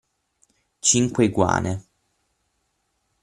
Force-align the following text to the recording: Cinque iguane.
Cinque 0.87 1.23
iguane. 1.27 1.73